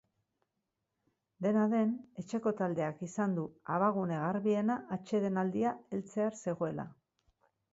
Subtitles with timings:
[1.45, 1.91] Dena den,
[2.21, 6.89] etxeko taldeak izan du abagune garbiena atsedenaldia heltzear zegoela.